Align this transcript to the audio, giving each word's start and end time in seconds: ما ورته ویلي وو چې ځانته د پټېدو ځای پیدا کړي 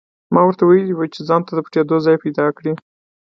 ما 0.33 0.41
ورته 0.45 0.63
ویلي 0.65 0.93
وو 0.95 1.05
چې 1.13 1.21
ځانته 1.29 1.51
د 1.53 1.59
پټېدو 1.65 1.97
ځای 2.05 2.15
پیدا 2.23 2.45
کړي 2.57 2.73